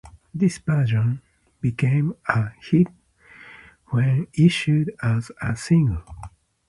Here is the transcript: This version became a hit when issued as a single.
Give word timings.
This 0.33 0.57
version 0.57 1.21
became 1.61 2.15
a 2.27 2.49
hit 2.59 2.87
when 3.91 4.25
issued 4.33 4.95
as 5.03 5.29
a 5.39 5.55
single. 5.55 6.01